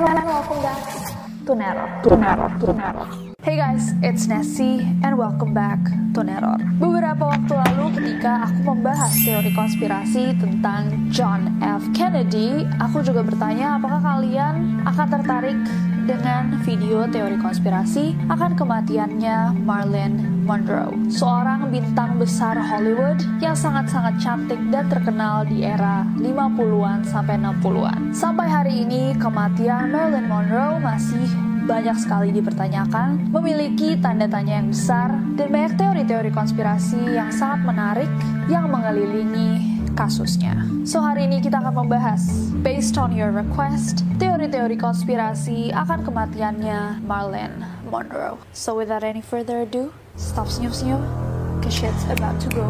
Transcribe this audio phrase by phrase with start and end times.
[0.00, 0.80] And welcome back
[1.44, 1.52] to.
[2.08, 2.16] To
[2.64, 2.72] to.
[3.44, 5.76] Hey guys, it's Nessie and welcome back
[6.16, 6.56] to Neror.
[6.80, 11.84] Beberapa waktu lalu ketika aku membahas teori konspirasi tentang John F.
[11.92, 15.60] Kennedy, aku juga bertanya apakah kalian akan tertarik
[16.10, 24.58] dengan video teori konspirasi akan kematiannya Marilyn Monroe, seorang bintang besar Hollywood yang sangat-sangat cantik
[24.74, 28.10] dan terkenal di era 50-an sampai 60-an.
[28.10, 31.30] Sampai hari ini, kematian Marilyn Monroe masih
[31.70, 38.10] banyak sekali dipertanyakan, memiliki tanda tanya yang besar, dan banyak teori-teori konspirasi yang sangat menarik
[38.50, 40.66] yang mengelilingi kasusnya.
[40.86, 47.64] So hari ini kita akan membahas, based on your request, teori-teori konspirasi akan kematiannya Marilyn
[47.88, 48.38] Monroe.
[48.52, 51.02] So without any further ado, stop senyum-senyum,
[51.64, 52.68] cause shit's about to go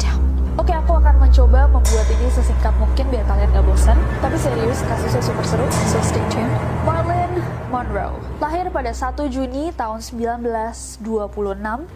[0.00, 0.20] down.
[0.56, 3.98] Oke, aku akan mencoba membuat ini sesingkat mungkin biar kalian gak bosan.
[4.24, 6.52] Tapi serius, kasusnya super seru, so stay tuned.
[6.88, 11.00] Marilyn Monroe lahir pada 1 Juni tahun 1926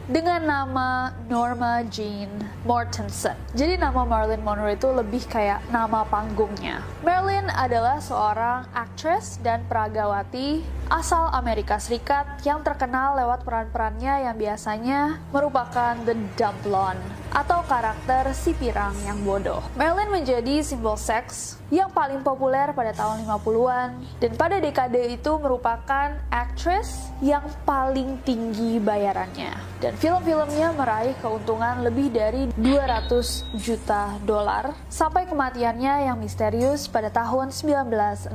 [0.08, 2.32] dengan nama Norma Jean
[2.64, 3.36] Mortensen.
[3.52, 6.80] Jadi nama Marilyn Monroe itu lebih kayak nama panggungnya.
[7.04, 15.22] Marilyn adalah seorang aktris dan peragawati asal Amerika Serikat yang terkenal lewat peran-perannya yang biasanya
[15.30, 17.00] merupakan the dumb blonde
[17.30, 19.62] atau karakter si pirang yang bodoh.
[19.78, 26.18] Marilyn menjadi simbol seks yang paling populer pada tahun 50-an dan pada dekade itu merupakan
[26.28, 29.54] aktris yang paling tinggi bayarannya.
[29.78, 37.54] Dan film-filmnya meraih keuntungan lebih dari 200 juta dolar sampai kematiannya yang misterius pada tahun
[37.54, 38.34] 1962.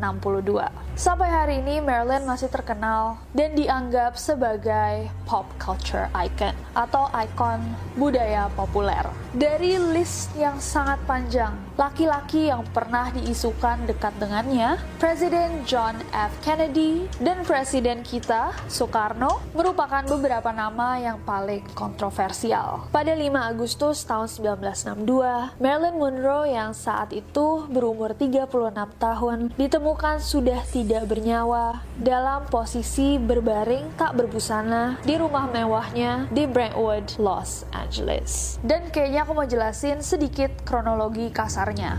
[0.96, 7.60] Sampai hari ini Marilyn masih terkenal dan dianggap sebagai pop culture icon atau ikon
[8.00, 8.84] budaya populer.
[9.34, 16.31] Dari list yang sangat panjang, laki-laki yang pernah diisukan dekat dengannya, Presiden John F.
[16.40, 22.88] Kennedy dan Presiden kita, Soekarno, merupakan beberapa nama yang paling kontroversial.
[22.96, 30.64] Pada 5 Agustus tahun 1962, Marilyn Monroe yang saat itu berumur 36 tahun ditemukan sudah
[30.72, 38.59] tidak bernyawa dalam posisi berbaring tak berbusana di rumah mewahnya di Brentwood, Los Angeles.
[38.64, 41.28] Dan kayaknya aku mau jelasin sedikit kronologi
[41.66, 41.98] kasarnya.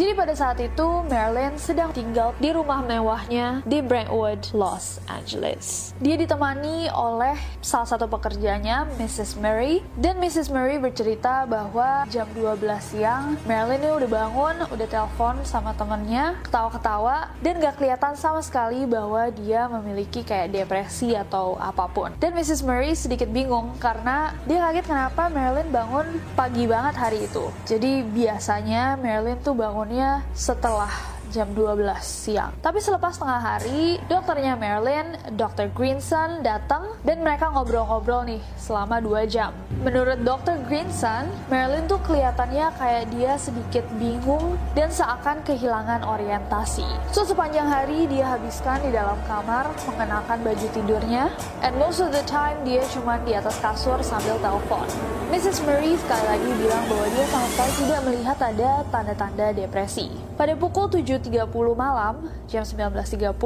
[0.00, 5.92] Jadi pada saat itu Marilyn sedang tinggal di rumah mewahnya di Brentwood, Los Angeles.
[6.00, 9.36] Dia ditemani oleh salah satu pekerjanya, Mrs.
[9.36, 10.48] Mary, dan Mrs.
[10.48, 17.36] Mary bercerita bahwa jam 12 siang Marilyn ini udah bangun, udah telepon sama temennya, ketawa-ketawa,
[17.44, 22.08] dan gak kelihatan sama sekali bahwa dia memiliki kayak depresi atau apa pun.
[22.16, 22.64] Dan Mrs.
[22.64, 27.52] Mary sedikit bingung karena dia kaget kenapa Marilyn bangun pagi banget hari itu.
[27.68, 29.89] Jadi biasanya Marilyn tuh bangun
[30.34, 32.50] setelah jam 12 siang.
[32.58, 35.70] Tapi selepas tengah hari, dokternya Marilyn, Dr.
[35.70, 39.54] Greenson datang dan mereka ngobrol-ngobrol nih selama 2 jam.
[39.80, 40.58] Menurut Dr.
[40.66, 46.84] Greenson, Marilyn tuh kelihatannya kayak dia sedikit bingung dan seakan kehilangan orientasi.
[47.14, 51.30] So sepanjang hari dia habiskan di dalam kamar mengenakan baju tidurnya
[51.62, 54.84] and most of the time dia cuma di atas kasur sambil telepon.
[55.30, 55.62] Mrs.
[55.62, 60.10] Murray sekali lagi bilang bahwa dia sama sekali tidak melihat ada tanda-tanda depresi.
[60.34, 61.46] Pada pukul 7.30
[61.78, 63.38] malam, jam 19.30,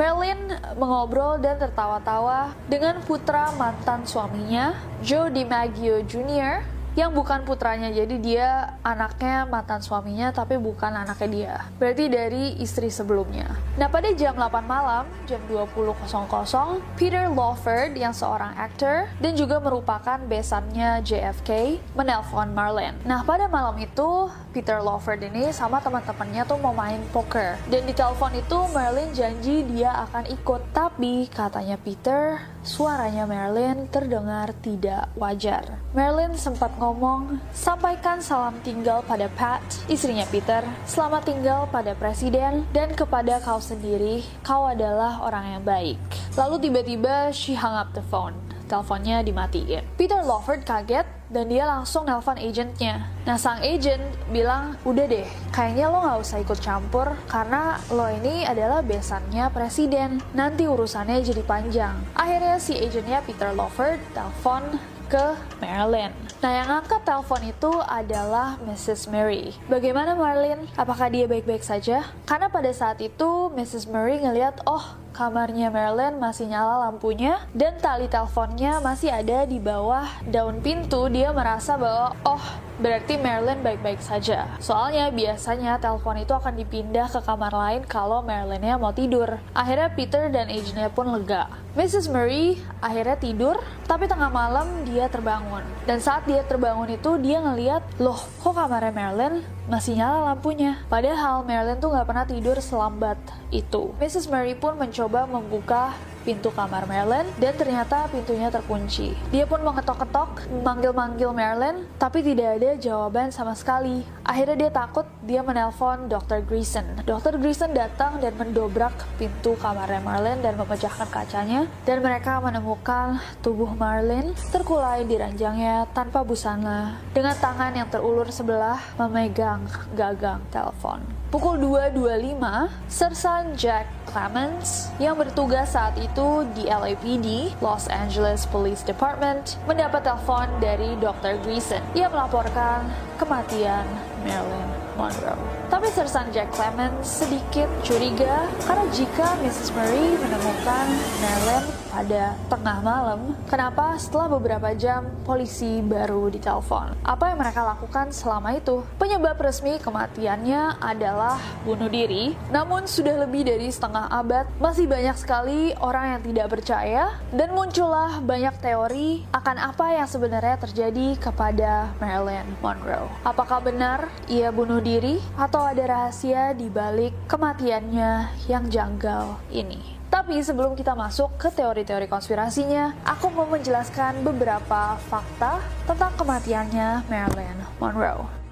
[0.00, 7.92] Marilyn mengobrol dan tertawa-tawa dengan putra mantan suaminya, Joe DiMaggio Jr., yang bukan putranya.
[7.92, 11.54] Jadi dia anaknya mantan suaminya tapi bukan anaknya dia.
[11.76, 13.52] Berarti dari istri sebelumnya.
[13.76, 20.16] Nah, pada jam 8 malam, jam 20.00, Peter Lawford yang seorang aktor dan juga merupakan
[20.24, 22.96] besannya JFK menelpon Marlene.
[23.04, 27.60] Nah, pada malam itu Peter Lawford ini sama teman-temannya tuh mau main poker.
[27.68, 30.72] Dan di telepon itu Marlene janji dia akan ikut.
[30.72, 35.78] Tapi katanya Peter, suaranya Marilyn terdengar tidak wajar.
[35.94, 42.90] Marilyn sempat ngomong, sampaikan salam tinggal pada Pat, istrinya Peter, selamat tinggal pada Presiden, dan
[42.92, 46.02] kepada kau sendiri, kau adalah orang yang baik.
[46.34, 48.34] Lalu tiba-tiba she hung up the phone
[48.66, 49.86] teleponnya dimatiin.
[49.94, 53.10] Peter Lawford kaget dan dia langsung nelpon agentnya.
[53.26, 58.46] Nah, sang agent bilang, udah deh, kayaknya lo nggak usah ikut campur karena lo ini
[58.46, 60.22] adalah besannya presiden.
[60.32, 61.94] Nanti urusannya jadi panjang.
[62.14, 64.62] Akhirnya si agentnya Peter Lawford telepon
[65.06, 66.10] ke Marilyn.
[66.42, 69.06] Nah, yang angkat telepon itu adalah Mrs.
[69.08, 69.54] Mary.
[69.70, 70.66] Bagaimana Marilyn?
[70.74, 72.10] Apakah dia baik-baik saja?
[72.26, 73.86] Karena pada saat itu Mrs.
[73.86, 80.04] Mary ngeliat, oh kamarnya Marilyn masih nyala lampunya dan tali teleponnya masih ada di bawah
[80.28, 81.08] daun pintu.
[81.08, 82.44] Dia merasa bahwa oh
[82.76, 84.46] berarti Marilyn baik-baik saja.
[84.60, 89.40] Soalnya biasanya telepon itu akan dipindah ke kamar lain kalau Marilynnya mau tidur.
[89.56, 91.48] Akhirnya Peter dan agentnya pun lega.
[91.76, 92.08] Mrs.
[92.08, 95.60] Murray akhirnya tidur, tapi tengah malam dia terbangun.
[95.84, 100.80] Dan saat dia terbangun itu dia ngeliat, loh kok kamarnya Marilyn masih nyala lampunya.
[100.88, 103.20] Padahal Marilyn tuh nggak pernah tidur selambat
[103.52, 103.92] itu.
[104.00, 104.32] Mrs.
[104.32, 105.92] Murray pun mencoba membuka
[106.26, 109.14] pintu kamar Marilyn dan ternyata pintunya terkunci.
[109.30, 114.02] Dia pun mengetok-ketok, manggil-manggil Marilyn, tapi tidak ada jawaban sama sekali.
[114.26, 116.42] Akhirnya dia takut, dia menelpon Dr.
[116.42, 117.06] Greason.
[117.06, 117.38] Dr.
[117.38, 124.34] Greason datang dan mendobrak pintu kamar Marilyn dan memecahkan kacanya, dan mereka menemukan tubuh Marilyn
[124.50, 129.62] terkulai di ranjangnya tanpa busana, dengan tangan yang terulur sebelah memegang
[129.94, 131.15] gagang telepon.
[131.26, 132.38] Pukul 2.25,
[132.86, 140.46] Sersan Jack Clemens yang bertugas saat itu di LAPD, Los Angeles Police Department, mendapat telepon
[140.62, 141.34] dari Dr.
[141.42, 141.82] Greason.
[141.98, 142.86] Ia melaporkan
[143.18, 143.82] kematian
[144.22, 145.42] Marilyn Monroe.
[145.66, 149.74] Tapi Sersan Jack Clemens sedikit curiga karena jika Mrs.
[149.74, 150.86] Murray menemukan
[151.26, 156.92] Marilyn pada tengah malam, kenapa setelah beberapa jam polisi baru ditelepon?
[157.00, 158.84] Apa yang mereka lakukan selama itu?
[159.00, 165.72] Penyebab resmi kematiannya adalah bunuh diri, namun sudah lebih dari setengah abad, masih banyak sekali
[165.80, 172.44] orang yang tidak percaya, dan muncullah banyak teori akan apa yang sebenarnya terjadi kepada Marilyn
[172.60, 173.08] Monroe.
[173.24, 179.95] Apakah benar ia bunuh diri, atau ada rahasia di balik kematiannya yang janggal ini?
[180.06, 187.58] Tapi sebelum kita masuk ke teori-teori konspirasinya, aku mau menjelaskan beberapa fakta tentang kematiannya Marilyn
[187.82, 188.45] Monroe.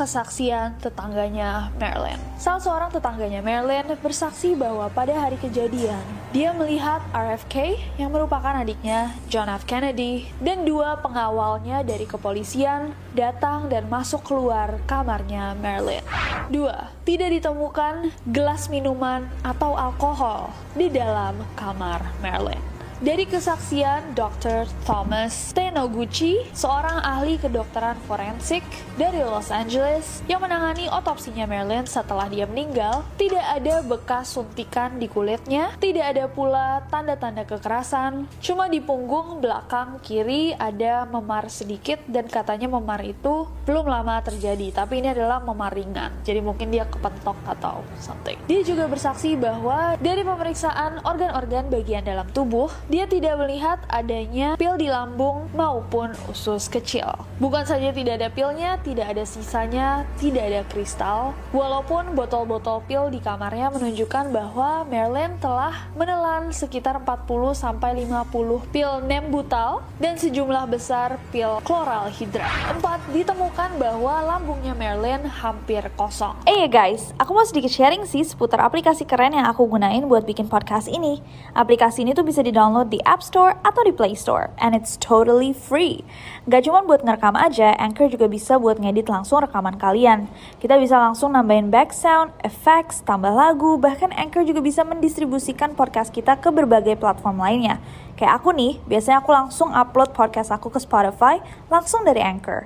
[0.00, 2.16] Kesaksian tetangganya Marilyn.
[2.40, 6.00] Salah seorang tetangganya Marilyn bersaksi bahwa pada hari kejadian,
[6.32, 9.68] dia melihat RFK yang merupakan adiknya John F.
[9.68, 16.00] Kennedy dan dua pengawalnya dari kepolisian datang dan masuk keluar kamarnya Marilyn.
[16.48, 22.69] Dua, tidak ditemukan gelas minuman atau alkohol di dalam kamar Marilyn.
[23.00, 24.68] Dari kesaksian Dr.
[24.84, 28.60] Thomas Tenoguchi, seorang ahli kedokteran forensik
[29.00, 35.08] dari Los Angeles yang menangani otopsinya Marilyn setelah dia meninggal, tidak ada bekas suntikan di
[35.08, 42.28] kulitnya, tidak ada pula tanda-tanda kekerasan, cuma di punggung belakang kiri ada memar sedikit dan
[42.28, 47.48] katanya memar itu belum lama terjadi, tapi ini adalah memar ringan, jadi mungkin dia kepentok
[47.48, 48.36] atau something.
[48.44, 54.74] Dia juga bersaksi bahwa dari pemeriksaan organ-organ bagian dalam tubuh, dia tidak melihat adanya pil
[54.74, 57.06] di lambung maupun usus kecil.
[57.38, 61.30] Bukan saja tidak ada pilnya, tidak ada sisanya, tidak ada kristal.
[61.54, 68.90] Walaupun botol-botol pil di kamarnya menunjukkan bahwa Marilyn telah menelan sekitar 40 sampai 50 pil
[69.06, 72.50] nembutal dan sejumlah besar pil chloral hidrat.
[72.74, 76.34] Empat, ditemukan bahwa lambungnya Marilyn hampir kosong.
[76.42, 80.26] Eh hey guys, aku mau sedikit sharing sih seputar aplikasi keren yang aku gunain buat
[80.26, 81.22] bikin podcast ini.
[81.54, 84.96] Aplikasi ini tuh bisa di-download download di App Store atau di Play Store, and it's
[84.96, 86.00] totally free.
[86.48, 90.24] Gak cuma buat ngerekam aja, Anchor juga bisa buat ngedit langsung rekaman kalian.
[90.56, 96.08] Kita bisa langsung nambahin back sound, effects, tambah lagu, bahkan Anchor juga bisa mendistribusikan podcast
[96.08, 97.76] kita ke berbagai platform lainnya.
[98.16, 101.36] Kayak aku nih, biasanya aku langsung upload podcast aku ke Spotify
[101.68, 102.64] langsung dari Anchor.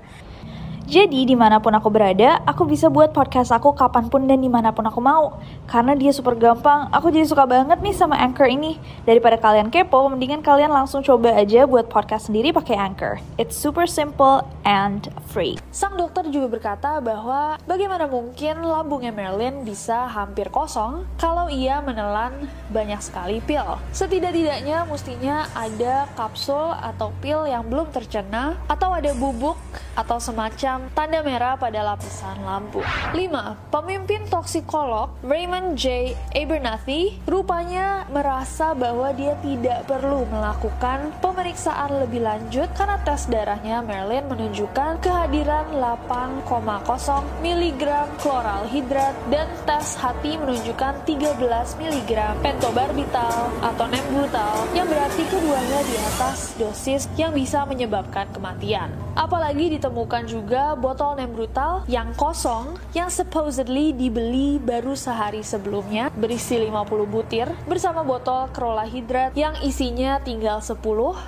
[0.84, 4.52] Jadi di mana pun aku berada, aku bisa buat podcast aku kapan pun dan di
[4.52, 5.40] mana pun aku mau.
[5.64, 8.76] Karena dia super gampang, aku jadi suka banget nih sama Anchor ini.
[9.08, 13.16] Daripada kalian kepo, mendingan kalian langsung coba aja buat podcast sendiri pakai Anchor.
[13.40, 15.56] It's super simple and free.
[15.72, 22.44] Sang dokter juga berkata bahwa bagaimana mungkin lambungnya Marilyn bisa hampir kosong kalau ia menelan
[22.68, 23.80] banyak sekali pil.
[23.96, 29.56] Setidak-tidaknya mestinya ada kapsul atau pil yang belum tercerna atau ada bubuk
[29.96, 32.86] atau semacam tanda merah pada lapisan lambung.
[33.12, 33.70] 5.
[33.70, 36.14] Pemimpin toksikolog Raymond J.
[36.34, 44.26] Abernathy rupanya merasa bahwa dia tidak perlu melakukan pemeriksaan lebih lanjut karena tes darahnya Marilyn
[44.30, 46.48] menunjukkan kehadiran 8,0
[47.44, 47.82] mg
[48.18, 55.96] kloral hidrat dan tes hati menunjukkan 13 mg pentobarbital atau nembutal yang berarti keduanya di
[56.14, 59.03] atas dosis yang bisa menyebabkan kematian.
[59.14, 67.06] Apalagi ditemukan juga botol Nembrutal yang kosong yang supposedly dibeli baru sehari sebelumnya berisi 50
[67.06, 68.50] butir bersama botol
[68.84, 70.76] Hidrat yang isinya tinggal 10,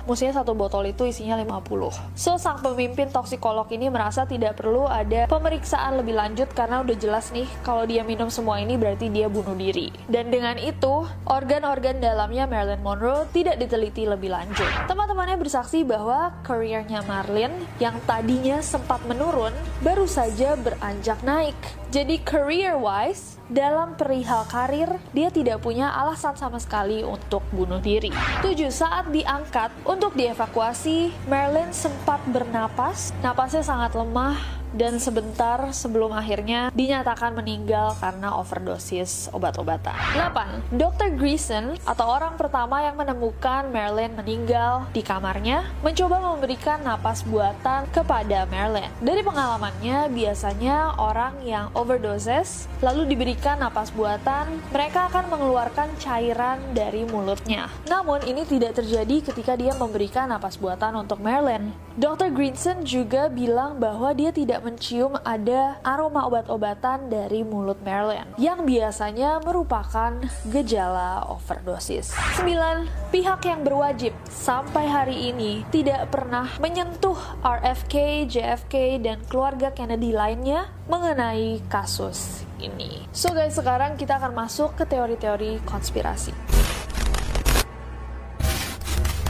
[0.05, 1.95] mestinya satu botol itu isinya 50.
[2.13, 7.31] So, sang pemimpin toksikolog ini merasa tidak perlu ada pemeriksaan lebih lanjut karena udah jelas
[7.31, 9.89] nih kalau dia minum semua ini berarti dia bunuh diri.
[10.11, 14.67] Dan dengan itu, organ-organ dalamnya Marilyn Monroe tidak diteliti lebih lanjut.
[14.85, 19.53] Teman-temannya bersaksi bahwa karirnya Marilyn yang tadinya sempat menurun
[19.85, 21.57] baru saja beranjak naik.
[21.87, 28.11] Jadi career wise, dalam perihal karir, dia tidak punya alasan sama sekali untuk bunuh diri.
[28.43, 28.67] 7.
[28.67, 34.35] Saat diangkat untuk dievakuasi, Marilyn sempat bernapas, napasnya sangat lemah,
[34.77, 39.97] dan sebentar sebelum akhirnya dinyatakan meninggal karena overdosis obat-obatan.
[40.13, 40.77] 8.
[40.77, 41.17] Dr.
[41.17, 48.45] Greason atau orang pertama yang menemukan Marilyn meninggal di kamarnya mencoba memberikan napas buatan kepada
[48.53, 48.93] Marilyn.
[49.01, 57.01] Dari pengalamannya, biasanya orang yang overdoses lalu diberikan napas buatan, mereka akan mengeluarkan cairan dari
[57.09, 57.65] mulutnya.
[57.89, 61.73] Namun ini tidak terjadi ketika dia memberikan napas buatan untuk Marilyn.
[61.97, 62.29] Dr.
[62.29, 69.39] Greenson juga bilang bahwa dia tidak mencium ada aroma obat-obatan dari mulut Marilyn yang biasanya
[69.39, 70.11] merupakan
[70.51, 72.11] gejala overdosis.
[72.35, 73.15] 9.
[73.15, 80.67] Pihak yang berwajib sampai hari ini tidak pernah menyentuh RFK, JFK, dan keluarga Kennedy lainnya
[80.91, 83.07] mengenai kasus ini.
[83.15, 86.35] So guys, sekarang kita akan masuk ke teori-teori konspirasi.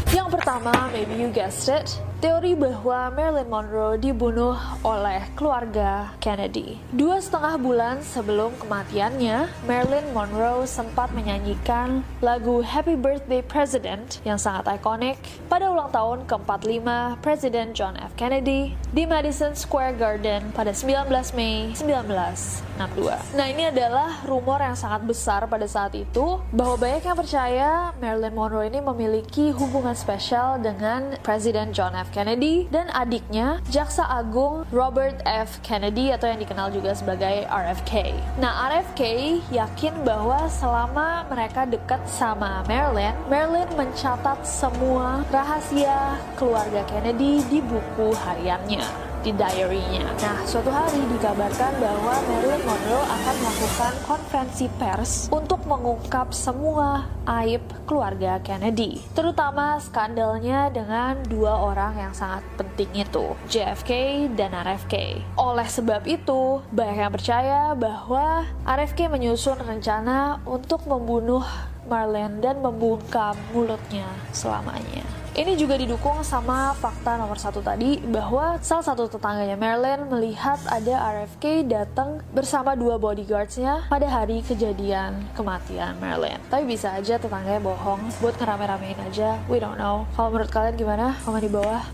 [0.10, 6.82] Yang pertama, maybe you guessed it, teori bahwa Marilyn Monroe dibunuh oleh keluarga Kennedy.
[6.90, 14.66] Dua setengah bulan sebelum kematiannya, Marilyn Monroe sempat menyanyikan lagu Happy Birthday President yang sangat
[14.82, 16.88] ikonik pada ulang tahun ke-45
[17.22, 18.18] Presiden John F.
[18.18, 21.06] Kennedy di Madison Square Garden pada 19
[21.38, 23.38] Mei 1962.
[23.38, 27.70] Nah ini adalah rumor yang sangat besar pada saat itu bahwa banyak yang percaya
[28.02, 32.07] Marilyn Monroe ini memiliki hubungan spesial dengan Presiden John F.
[32.08, 32.16] F.
[32.16, 35.60] Kennedy dan adiknya Jaksa Agung Robert F.
[35.60, 38.16] Kennedy atau yang dikenal juga sebagai RFK.
[38.40, 39.04] Nah, RFK
[39.52, 48.16] yakin bahwa selama mereka dekat sama Marilyn, Marilyn mencatat semua rahasia keluarga Kennedy di buku
[48.16, 50.08] hariannya di diary-nya.
[50.24, 57.60] Nah, suatu hari dikabarkan bahwa Marilyn Monroe akan melakukan konferensi pers untuk mengungkap semua aib
[57.84, 63.92] keluarga Kennedy, terutama skandalnya dengan dua orang yang sangat penting itu, JFK
[64.40, 65.20] dan RFK.
[65.36, 71.44] Oleh sebab itu, banyak yang percaya bahwa RFK menyusun rencana untuk membunuh
[71.88, 75.08] Marlene dan membungkam mulutnya selamanya.
[75.38, 80.98] Ini juga didukung sama fakta nomor satu tadi bahwa salah satu tetangganya Marilyn melihat ada
[81.14, 86.42] RFK datang bersama dua bodyguardsnya pada hari kejadian kematian Marilyn.
[86.50, 89.38] Tapi bisa aja tetangganya bohong buat ngerame-ramein aja.
[89.46, 90.10] We don't know.
[90.18, 91.14] Kalau menurut kalian gimana?
[91.22, 91.86] Komen di bawah.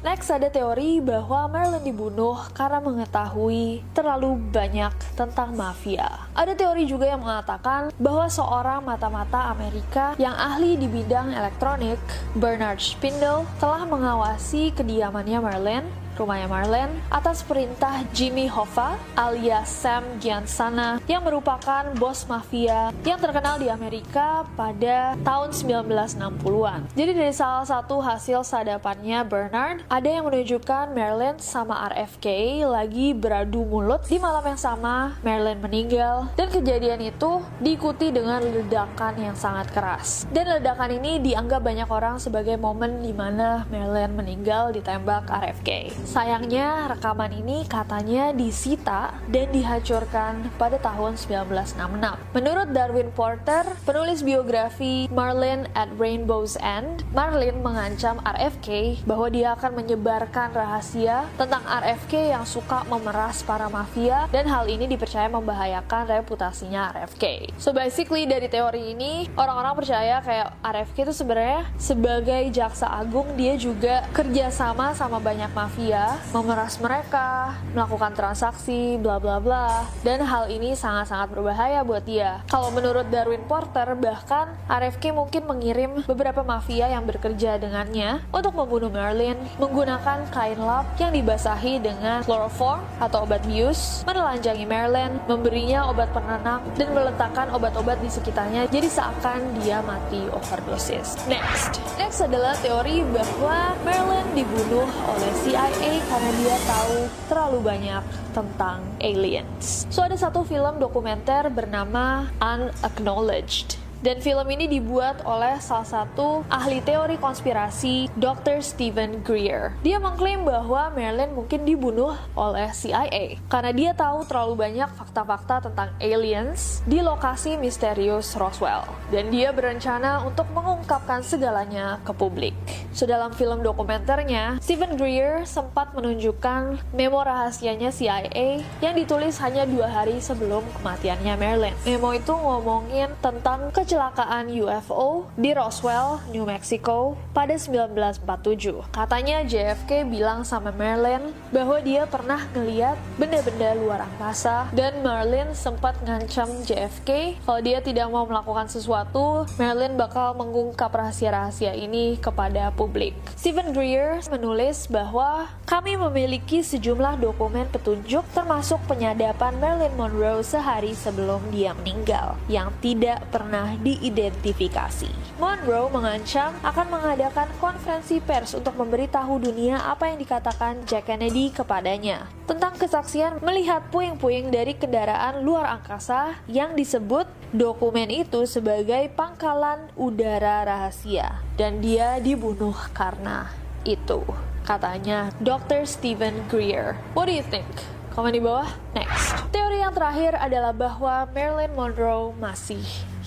[0.00, 0.30] Next.
[0.30, 6.22] Ada teori bahwa Marilyn dibunuh karena mengetahui terlalu banyak tentang mafia.
[6.38, 11.98] Ada teori juga yang mengatakan bahwa seorang mata-mata Amerika yang ahli di bidang elektronik,
[12.38, 21.02] Bernard Spindle telah mengawasi kediamannya Marlene rumahnya Marlene atas perintah Jimmy Hoffa alias Sam Giansana
[21.06, 26.80] yang merupakan bos mafia yang terkenal di Amerika pada tahun 1960-an.
[26.96, 33.62] Jadi dari salah satu hasil sadapannya Bernard, ada yang menunjukkan Marilyn sama RFK lagi beradu
[33.64, 39.68] mulut di malam yang sama Marilyn meninggal dan kejadian itu diikuti dengan ledakan yang sangat
[39.72, 40.24] keras.
[40.30, 45.92] Dan ledakan ini dianggap banyak orang sebagai momen di mana Marilyn meninggal ditembak RFK.
[46.06, 52.36] Sayangnya rekaman ini katanya disita dan dihancurkan pada tahun 1966.
[52.36, 59.82] Menurut Darwin Porter, penulis biografi Marlin at Rainbow's End, Marlin mengancam RFK bahwa dia akan
[59.82, 66.94] menyebarkan rahasia tentang RFK yang suka memeras para mafia dan hal ini dipercaya membahayakan reputasinya
[66.94, 67.50] RFK.
[67.58, 73.58] So basically dari teori ini orang-orang percaya kayak RFK itu sebenarnya sebagai jaksa agung dia
[73.58, 75.89] juga kerjasama sama banyak mafia,
[76.30, 79.82] memeras mereka, melakukan transaksi, bla bla bla.
[80.06, 82.46] Dan hal ini sangat-sangat berbahaya buat dia.
[82.46, 88.92] Kalau menurut Darwin Porter, bahkan RFK mungkin mengirim beberapa mafia yang bekerja dengannya untuk membunuh
[88.92, 96.14] Merlin menggunakan kain lap yang dibasahi dengan chloroform atau obat bius, menelanjangi Merlin, memberinya obat
[96.14, 101.18] penenang, dan meletakkan obat-obat di sekitarnya jadi seakan dia mati overdosis.
[101.26, 101.82] Next.
[101.98, 106.96] Next adalah teori bahwa Merlin dibunuh oleh CIA karena dia tahu
[107.32, 108.04] terlalu banyak
[108.36, 109.88] tentang aliens.
[109.88, 116.80] So ada satu film dokumenter bernama Unacknowledged dan film ini dibuat oleh salah satu ahli
[116.80, 118.64] teori konspirasi, Dr.
[118.64, 119.76] Stephen Greer.
[119.84, 125.92] Dia mengklaim bahwa Marilyn mungkin dibunuh oleh CIA karena dia tahu terlalu banyak fakta-fakta tentang
[126.00, 128.88] aliens di lokasi misterius Roswell.
[129.12, 132.56] Dan dia berencana untuk mengungkapkan segalanya ke publik.
[132.96, 139.92] So dalam film dokumenternya, Stephen Greer sempat menunjukkan memo rahasianya CIA yang ditulis hanya dua
[139.92, 141.74] hari sebelum kematiannya Marilyn.
[141.84, 148.86] Memo itu ngomongin tentang ke kecelakaan UFO di Roswell, New Mexico pada 1947.
[148.94, 155.98] Katanya JFK bilang sama Marilyn bahwa dia pernah ngeliat benda-benda luar angkasa dan Marilyn sempat
[156.06, 163.18] ngancam JFK kalau dia tidak mau melakukan sesuatu, Marilyn bakal mengungkap rahasia-rahasia ini kepada publik.
[163.34, 171.42] Stephen Greer menulis bahwa kami memiliki sejumlah dokumen petunjuk termasuk penyadapan Marilyn Monroe sehari sebelum
[171.50, 175.08] dia meninggal yang tidak pernah diidentifikasi.
[175.40, 182.28] Monroe mengancam akan mengadakan konferensi pers untuk memberitahu dunia apa yang dikatakan Jack Kennedy kepadanya
[182.44, 187.24] tentang kesaksian melihat puing-puing dari kendaraan luar angkasa yang disebut
[187.56, 193.48] dokumen itu sebagai pangkalan udara rahasia dan dia dibunuh karena
[193.88, 194.20] itu
[194.68, 195.88] katanya Dr.
[195.88, 196.94] Stephen Greer.
[197.16, 197.66] What do you think?
[198.10, 198.66] Komen di bawah.
[198.92, 199.38] Next.
[199.54, 202.82] Teori yang terakhir adalah bahwa Marilyn Monroe masih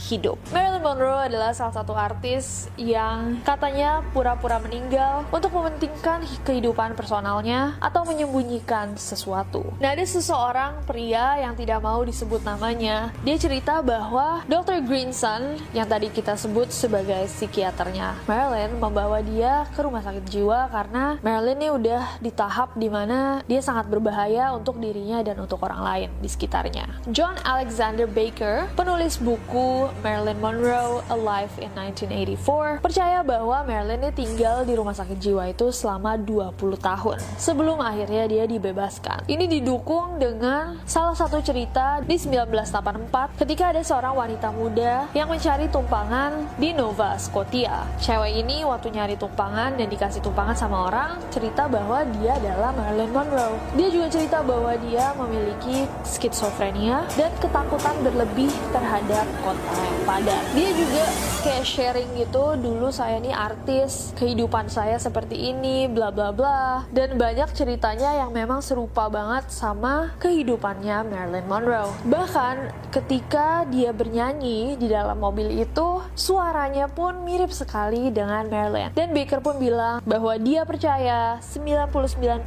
[0.09, 0.35] hidup.
[0.51, 8.03] Marilyn Monroe adalah salah satu artis yang katanya pura-pura meninggal untuk mementingkan kehidupan personalnya atau
[8.03, 9.63] menyembunyikan sesuatu.
[9.79, 13.15] Nah, ada seseorang pria yang tidak mau disebut namanya.
[13.23, 14.83] Dia cerita bahwa Dr.
[14.83, 21.15] Greenson yang tadi kita sebut sebagai psikiaternya Marilyn membawa dia ke rumah sakit jiwa karena
[21.23, 25.81] Marilyn ini udah di tahap di mana dia sangat berbahaya untuk dirinya dan untuk orang
[25.85, 26.89] lain di sekitarnya.
[27.13, 34.67] John Alexander Baker, penulis buku Marilyn Monroe Alive in 1984 percaya bahwa Marilyn ini tinggal
[34.67, 39.27] di rumah sakit jiwa itu selama 20 tahun sebelum akhirnya dia dibebaskan.
[39.29, 45.67] Ini didukung dengan salah satu cerita di 1984 ketika ada seorang wanita muda yang mencari
[45.71, 47.85] tumpangan di Nova Scotia.
[47.99, 53.11] Cewek ini waktu nyari tumpangan dan dikasih tumpangan sama orang cerita bahwa dia adalah Marilyn
[53.11, 53.59] Monroe.
[53.75, 60.43] Dia juga cerita bahwa dia memiliki skizofrenia dan ketakutan berlebih terhadap kota yang padat.
[60.55, 61.03] Dia juga
[61.43, 66.87] kayak sharing gitu, dulu saya nih artis, kehidupan saya seperti ini, bla bla bla.
[66.89, 71.91] Dan banyak ceritanya yang memang serupa banget sama kehidupannya Marilyn Monroe.
[72.07, 72.55] Bahkan
[72.95, 78.95] ketika dia bernyanyi di dalam mobil itu, suaranya pun mirip sekali dengan Marilyn.
[78.95, 82.39] Dan Baker pun bilang bahwa dia percaya 99%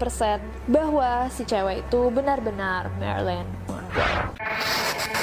[0.67, 5.16] bahwa si cewek itu benar-benar Marilyn Monroe.